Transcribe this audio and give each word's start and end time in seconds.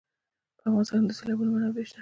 په 0.57 0.63
افغانستان 0.69 1.01
کې 1.03 1.07
د 1.09 1.11
سیلابونه 1.19 1.49
منابع 1.51 1.83
شته. 1.85 1.89